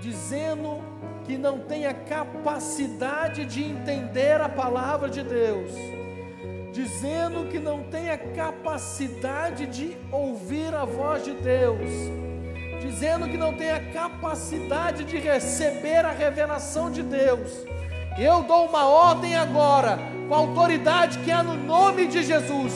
[0.02, 0.82] dizendo
[1.24, 6.03] que não tem a capacidade de entender a palavra de Deus
[6.74, 11.88] dizendo que não tem a capacidade de ouvir a voz de Deus,
[12.82, 17.52] dizendo que não tem a capacidade de receber a revelação de Deus.
[18.18, 22.74] Eu dou uma ordem agora, com a autoridade que há no nome de Jesus,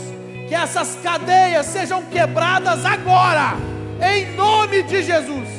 [0.48, 3.56] que essas cadeias sejam quebradas agora,
[4.00, 5.57] em nome de Jesus.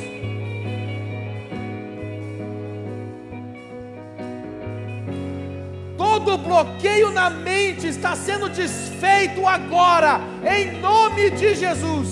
[6.19, 12.09] Todo bloqueio na mente está sendo desfeito agora, em nome de Jesus.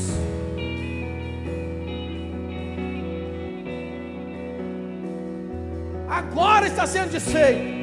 [6.08, 7.76] Agora está sendo desfeito.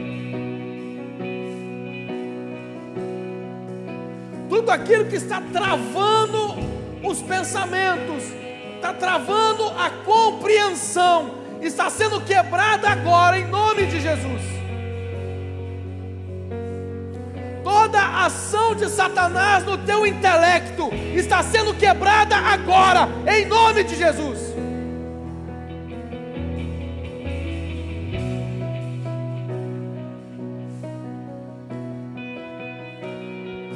[4.49, 6.55] Tudo aquilo que está travando
[7.03, 8.25] os pensamentos,
[8.77, 14.64] está travando a compreensão, está sendo quebrada agora, em nome de Jesus.
[17.85, 24.39] Toda ação de Satanás no teu intelecto está sendo quebrada agora, em nome de Jesus.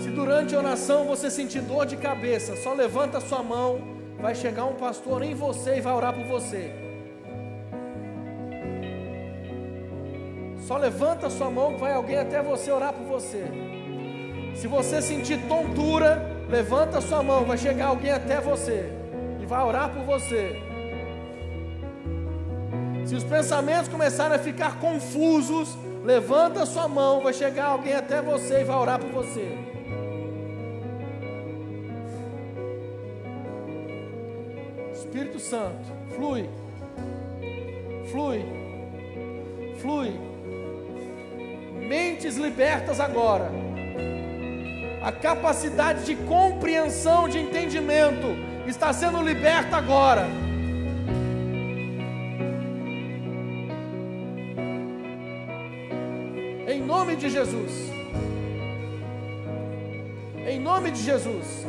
[0.02, 3.78] Se durante a oração você sentir dor de cabeça, só levanta sua mão,
[4.18, 6.72] vai chegar um pastor em você e vai orar por você.
[10.66, 13.77] Só levanta sua mão vai alguém até você orar por você.
[14.58, 18.92] Se você sentir tontura, levanta sua mão, vai chegar alguém até você
[19.40, 20.60] e vai orar por você.
[23.06, 28.62] Se os pensamentos começarem a ficar confusos, levanta sua mão, vai chegar alguém até você
[28.62, 29.56] e vai orar por você.
[34.92, 35.86] Espírito Santo,
[36.16, 36.50] flui,
[38.10, 38.44] flui,
[39.80, 40.20] flui.
[41.88, 43.67] Mentes libertas agora
[45.02, 48.26] a capacidade de compreensão, de entendimento,
[48.66, 50.26] está sendo liberta agora.
[56.66, 57.90] Em nome de Jesus.
[60.46, 61.66] Em nome de Jesus.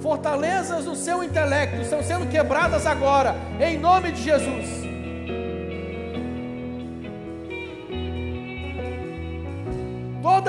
[0.00, 4.79] Fortalezas no seu intelecto estão sendo quebradas agora, em nome de Jesus.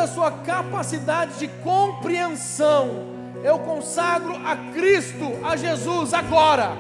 [0.02, 2.90] A sua capacidade de compreensão,
[3.44, 6.72] eu consagro a Cristo, a Jesus, agora.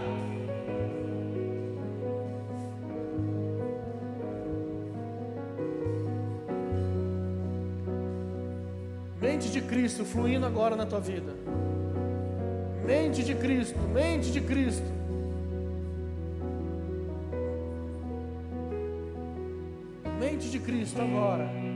[9.21, 11.33] Mente de Cristo fluindo agora na tua vida.
[12.83, 15.01] Mente de Cristo, mente de Cristo.
[20.19, 21.70] Mente de Cristo agora.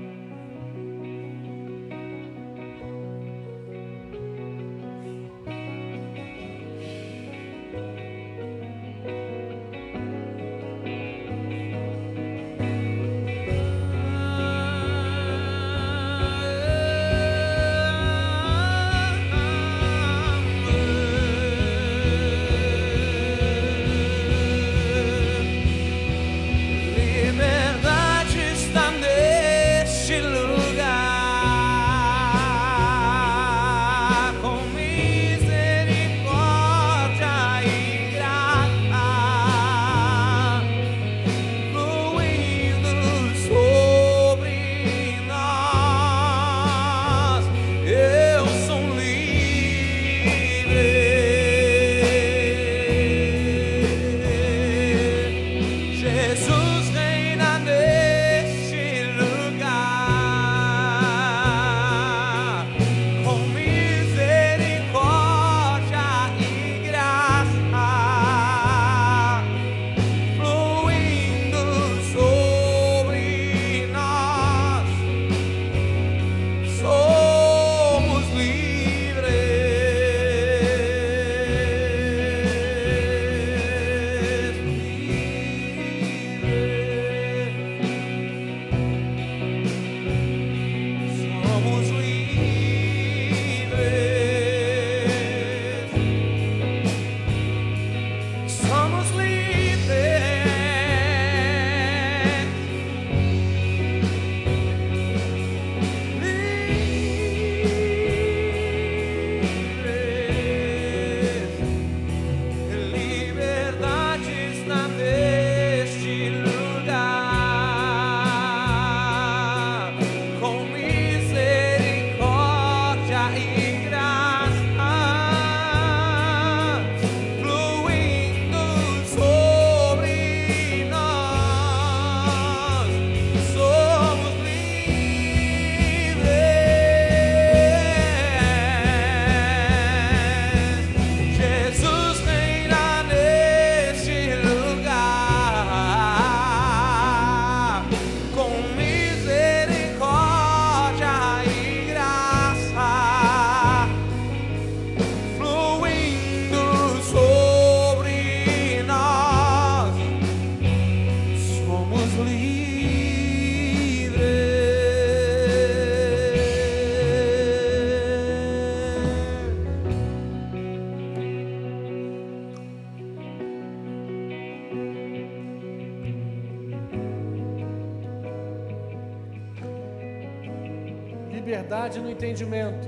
[181.86, 182.88] Liberdade no entendimento.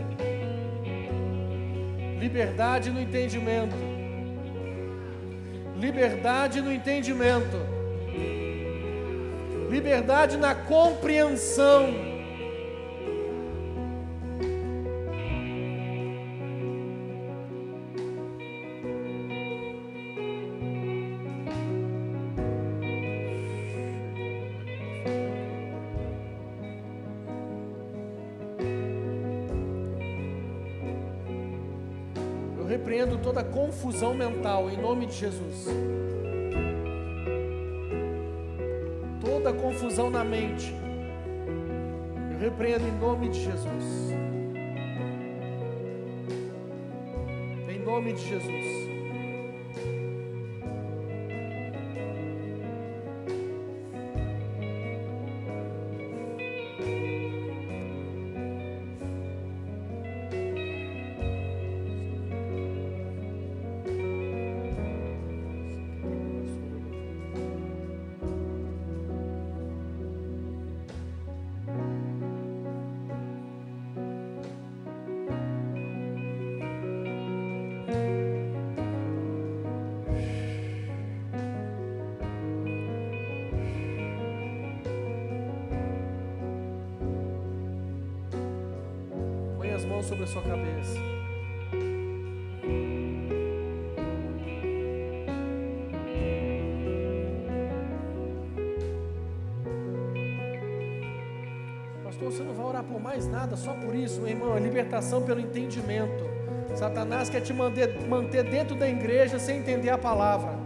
[2.19, 3.75] Liberdade no entendimento.
[5.75, 7.57] Liberdade no entendimento.
[9.69, 12.16] Liberdade na compreensão.
[33.67, 35.67] Confusão mental em nome de Jesus.
[39.19, 40.73] Toda confusão na mente,
[42.31, 44.13] eu repreendo em nome de Jesus.
[47.69, 48.86] Em nome de Jesus.
[90.07, 90.97] Sobre a sua cabeça.
[102.03, 104.55] Pastor, você não vai orar por mais nada, só por isso, meu irmão.
[104.55, 106.25] É libertação pelo entendimento.
[106.73, 110.57] Satanás quer te manter, manter dentro da igreja sem entender a palavra.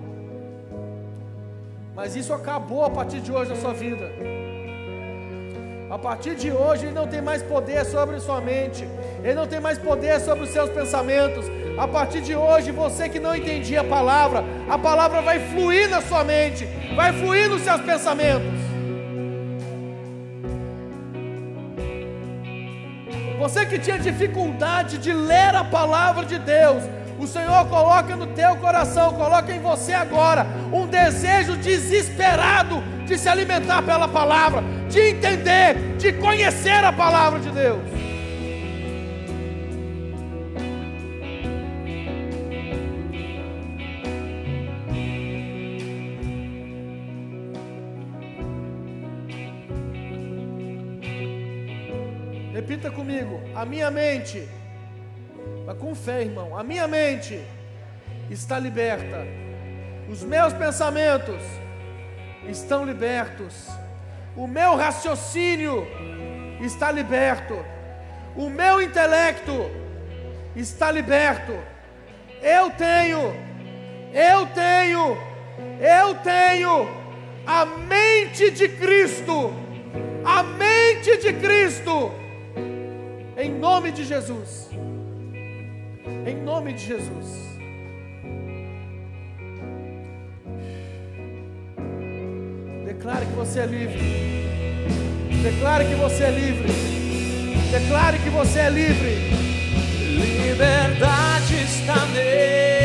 [1.95, 4.30] Mas isso acabou a partir de hoje na sua vida.
[6.01, 8.87] Partir de hoje, ele não tem mais poder sobre sua mente,
[9.23, 11.45] ele não tem mais poder sobre os seus pensamentos.
[11.77, 16.01] A partir de hoje, você que não entendia a palavra, a palavra vai fluir na
[16.01, 18.49] sua mente, vai fluir nos seus pensamentos.
[23.37, 26.83] Você que tinha dificuldade de ler a palavra de Deus,
[27.19, 33.27] o Senhor coloca no teu coração, coloca em você agora um desejo desesperado de se
[33.27, 37.81] alimentar pela palavra, de entender, de conhecer a palavra de Deus.
[52.53, 54.47] Repita comigo, a minha mente
[55.65, 56.57] mas com fé, irmão.
[56.57, 57.39] A minha mente
[58.29, 59.25] está liberta.
[60.09, 61.41] Os meus pensamentos
[62.47, 63.67] estão libertos.
[64.35, 65.85] O meu raciocínio
[66.61, 67.57] está liberto.
[68.35, 69.69] O meu intelecto
[70.55, 71.53] está liberto.
[72.41, 73.35] Eu tenho,
[74.13, 75.17] eu tenho,
[75.79, 76.87] eu tenho
[77.45, 79.53] a mente de Cristo.
[80.23, 82.11] A mente de Cristo.
[83.37, 84.69] Em nome de Jesus.
[86.25, 87.50] Em nome de Jesus.
[93.01, 93.99] Declare que você é livre.
[95.41, 96.67] Declare que você é livre.
[97.71, 99.15] Declare que você é livre.
[100.47, 102.80] Liberdade está nele.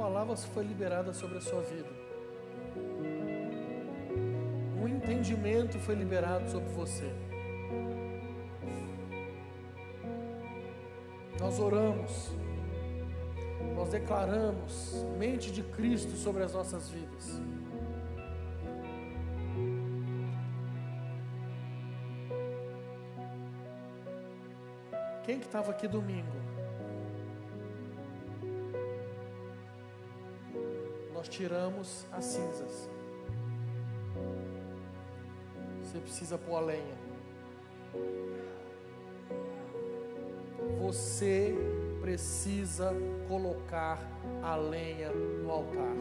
[0.00, 1.90] Palavra foi liberada sobre a sua vida.
[4.82, 7.12] Um entendimento foi liberado sobre você.
[11.38, 12.32] Nós oramos,
[13.76, 17.38] nós declaramos mente de Cristo sobre as nossas vidas.
[25.24, 26.49] Quem que estava aqui domingo?
[31.40, 32.90] Tiramos as cinzas.
[35.82, 36.98] Você precisa pôr a lenha.
[40.82, 41.54] Você
[42.02, 42.92] precisa
[43.26, 43.98] colocar
[44.42, 45.96] a lenha no altar.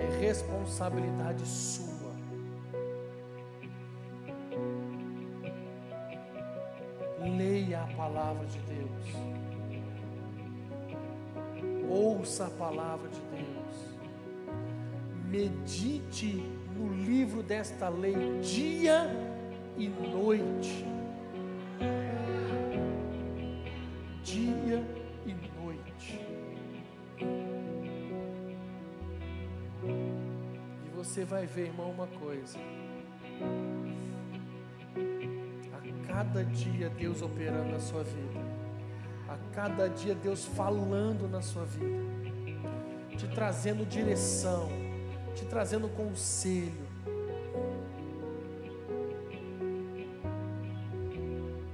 [0.00, 2.10] É responsabilidade sua.
[7.38, 9.32] Leia a palavra de Deus.
[11.88, 13.21] Ouça a palavra de.
[15.32, 16.42] Medite
[16.76, 19.06] no livro desta lei dia
[19.78, 20.84] e noite.
[24.22, 24.84] Dia
[25.24, 26.20] e noite.
[30.84, 32.58] E você vai ver, irmão, uma coisa
[36.06, 38.40] cada dia Deus operando na sua vida,
[39.28, 42.04] a cada dia Deus falando na sua vida,
[43.16, 44.68] te trazendo direção,
[45.34, 46.86] te trazendo conselho.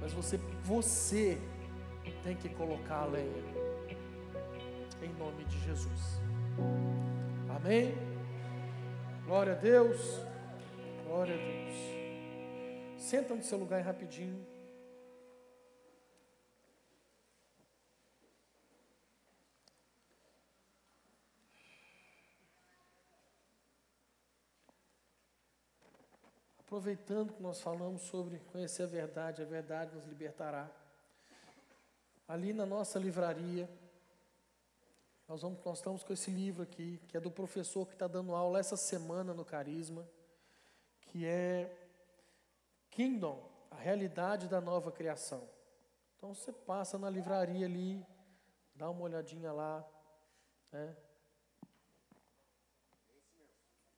[0.01, 1.37] Mas você, você
[2.23, 3.43] tem que colocar a lenha,
[5.01, 6.21] em nome de Jesus.
[7.49, 7.93] Amém?
[9.25, 10.21] Glória a Deus.
[11.05, 11.75] Glória a Deus.
[12.97, 14.45] Senta no seu lugar rapidinho.
[26.79, 30.71] Aproveitando que nós falamos sobre conhecer a verdade, a verdade nos libertará.
[32.25, 33.69] Ali na nossa livraria,
[35.27, 38.33] nós, vamos, nós estamos com esse livro aqui, que é do professor que está dando
[38.33, 40.07] aula essa semana no Carisma,
[41.01, 41.69] que é
[42.89, 45.49] Kingdom, a realidade da nova criação.
[46.15, 48.01] Então você passa na livraria ali,
[48.73, 49.85] dá uma olhadinha lá.
[50.71, 50.95] Né?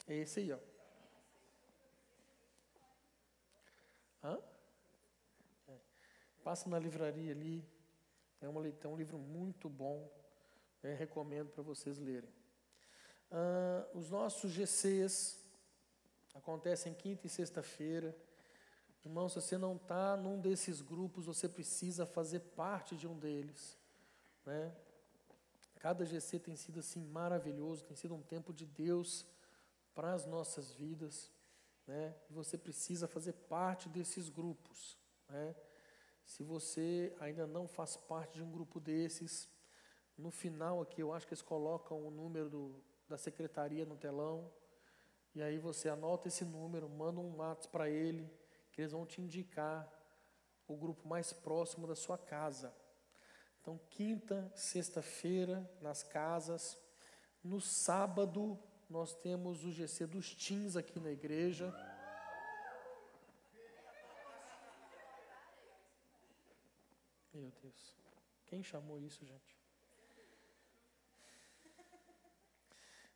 [0.08, 0.72] É esse aí, ó.
[4.24, 4.40] Hã?
[5.68, 5.80] É.
[6.44, 7.64] Passa na livraria ali.
[8.42, 10.10] É, uma, é um livro muito bom.
[10.82, 10.94] Né?
[10.96, 12.30] Recomendo para vocês lerem.
[13.94, 15.40] Os nossos GCs
[16.34, 18.16] acontecem quinta e sexta-feira.
[19.06, 23.78] Irmão, se você não está num desses grupos, você precisa fazer parte de um deles.
[24.46, 24.76] Né?
[25.80, 29.26] Cada GC tem sido assim maravilhoso, tem sido um tempo de Deus
[29.96, 31.32] para as nossas vidas.
[31.88, 32.14] Né?
[32.30, 34.98] E você precisa fazer parte desses grupos.
[35.30, 35.56] Né?
[36.32, 39.50] Se você ainda não faz parte de um grupo desses,
[40.18, 44.50] no final aqui eu acho que eles colocam o número do, da secretaria no telão.
[45.36, 48.32] E aí você anota esse número, manda um WhatsApp para ele
[48.72, 49.92] que eles vão te indicar
[50.70, 52.74] o grupo mais próximo da sua casa.
[53.60, 56.80] Então, quinta, sexta-feira, nas casas.
[57.44, 58.58] No sábado,
[58.90, 61.76] nós temos o GC dos Teens aqui na igreja.
[67.34, 67.96] Meu Deus,
[68.48, 69.56] quem chamou isso, gente?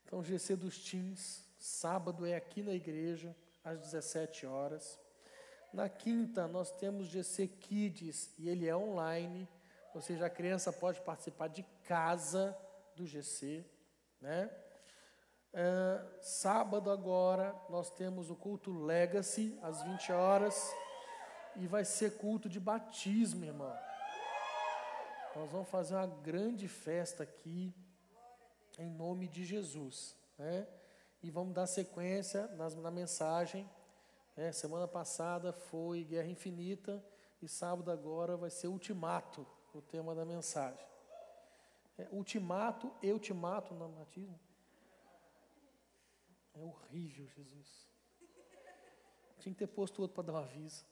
[0.03, 4.99] Então, GC dos Teens, sábado é aqui na igreja, às 17 horas.
[5.73, 9.49] Na quinta, nós temos GC Kids e ele é online,
[9.95, 12.55] ou seja, a criança pode participar de casa
[12.95, 13.65] do GC.
[14.21, 14.49] Né?
[15.51, 20.71] É, sábado agora, nós temos o culto Legacy, às 20 horas,
[21.55, 23.75] e vai ser culto de batismo, irmão.
[25.35, 27.73] Nós vamos fazer uma grande festa aqui,
[28.79, 30.15] em nome de Jesus.
[30.37, 30.67] Né?
[31.21, 33.69] E vamos dar sequência nas, na mensagem
[34.37, 37.01] é, semana passada foi Guerra Infinita
[37.41, 40.85] e sábado agora vai ser Ultimato, o tema da mensagem.
[41.97, 44.37] É, ultimato e ultimato no batismo.
[46.53, 47.89] É horrível, Jesus.
[49.39, 50.85] Tinha que ter posto outro para dar um aviso.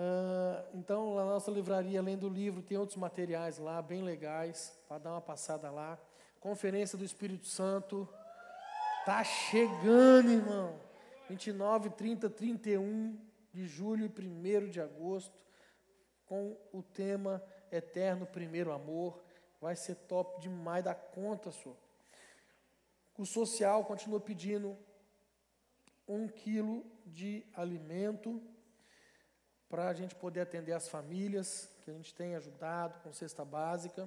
[0.00, 4.96] Uh, então, na nossa livraria, além do livro, tem outros materiais lá, bem legais, para
[4.96, 5.98] dar uma passada lá.
[6.40, 8.08] Conferência do Espírito Santo,
[9.00, 10.78] Está chegando, irmão.
[11.28, 13.18] 29, 30, 31
[13.50, 15.36] de julho e 1 de agosto,
[16.26, 17.42] com o tema
[17.72, 19.18] Eterno Primeiro Amor.
[19.58, 21.76] Vai ser top demais da conta, senhor.
[23.16, 24.76] O social continua pedindo
[26.06, 28.42] um quilo de alimento
[29.70, 34.06] para a gente poder atender as famílias que a gente tem ajudado com cesta básica.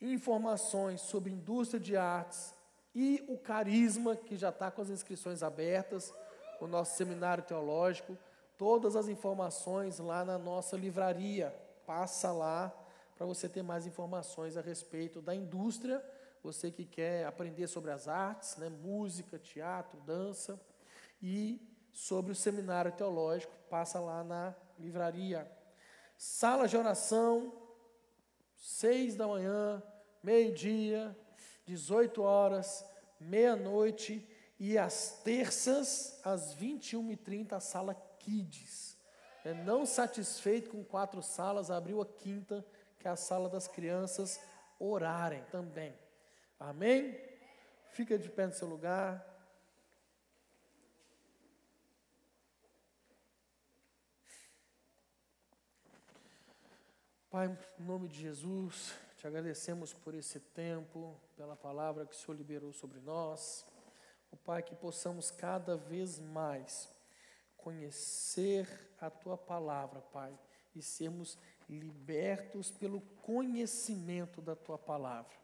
[0.00, 2.52] Informações sobre indústria de artes
[2.94, 6.12] e o carisma, que já está com as inscrições abertas,
[6.60, 8.18] o nosso seminário teológico.
[8.58, 11.54] Todas as informações lá na nossa livraria.
[11.86, 12.70] Passa lá
[13.16, 16.04] para você ter mais informações a respeito da indústria
[16.46, 20.60] você que quer aprender sobre as artes, né, música, teatro, dança,
[21.20, 21.60] e
[21.96, 25.50] sobre o seminário teológico, passa lá na livraria.
[26.18, 27.50] Sala de oração,
[28.54, 29.82] seis da manhã,
[30.22, 31.16] meio-dia,
[31.64, 32.84] 18 horas,
[33.18, 34.28] meia-noite,
[34.60, 38.98] e às terças, às 21h30, a sala Kids.
[39.42, 42.62] É, não satisfeito com quatro salas, abriu a quinta,
[42.98, 44.38] que é a sala das crianças
[44.78, 45.94] orarem também.
[46.60, 47.18] Amém?
[47.88, 49.35] Fica de pé no seu lugar.
[57.36, 62.34] Pai, em nome de Jesus, te agradecemos por esse tempo, pela palavra que o Senhor
[62.34, 63.66] liberou sobre nós.
[64.32, 66.88] O Pai, que possamos cada vez mais
[67.58, 68.66] conhecer
[68.98, 70.32] a tua palavra, Pai,
[70.74, 71.36] e sermos
[71.68, 75.36] libertos pelo conhecimento da tua palavra.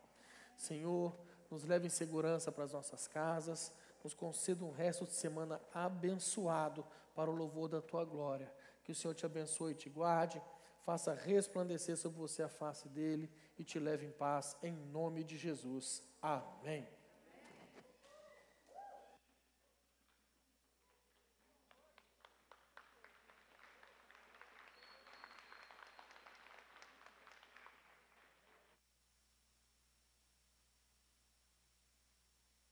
[0.56, 1.14] Senhor,
[1.50, 3.70] nos leve em segurança para as nossas casas,
[4.02, 8.50] nos conceda um resto de semana abençoado para o louvor da tua glória.
[8.82, 10.40] Que o Senhor te abençoe e te guarde,
[10.84, 15.36] faça resplandecer sobre você a face dele e te leve em paz, em nome de
[15.36, 16.02] Jesus.
[16.20, 16.86] Amém.